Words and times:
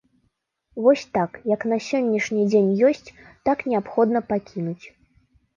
Вось 0.85 1.03
так, 1.17 1.31
як 1.53 1.67
на 1.73 1.77
сённяшні 1.89 2.45
дзень 2.53 2.71
ёсць, 2.89 3.13
так 3.51 3.57
неабходна 3.73 4.19
пакінуць. 4.31 4.85